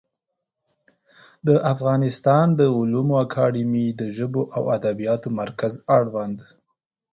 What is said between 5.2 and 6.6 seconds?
مرکز اړوند